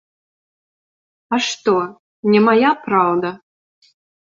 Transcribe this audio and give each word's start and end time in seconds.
А 1.33 1.39
што, 1.49 1.77
не 2.33 2.39
мая 2.49 2.77
праўда? 2.91 3.29